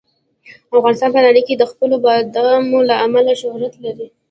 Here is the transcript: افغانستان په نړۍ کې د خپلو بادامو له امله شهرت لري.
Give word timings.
افغانستان 0.79 1.09
په 1.15 1.21
نړۍ 1.27 1.41
کې 1.47 1.55
د 1.57 1.63
خپلو 1.71 1.95
بادامو 2.05 2.79
له 2.89 2.95
امله 3.05 3.33
شهرت 3.41 3.73
لري. 3.85 4.07